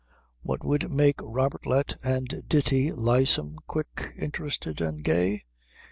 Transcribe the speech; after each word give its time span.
What 0.41 0.63
would 0.65 0.89
make 0.91 1.17
Robertlet 1.19 1.95
and 2.03 2.41
Ditti 2.47 2.91
lissom, 2.91 3.57
quick, 3.67 4.13
interested, 4.17 4.81
and 4.81 5.03
gay? 5.03 5.43